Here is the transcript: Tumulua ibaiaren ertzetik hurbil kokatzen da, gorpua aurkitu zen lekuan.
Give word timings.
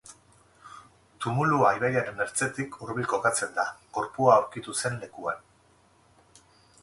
Tumulua 1.25 1.73
ibaiaren 1.79 2.23
ertzetik 2.25 2.79
hurbil 2.85 3.07
kokatzen 3.13 3.53
da, 3.59 3.67
gorpua 3.97 4.33
aurkitu 4.37 4.75
zen 4.83 4.99
lekuan. 5.03 5.45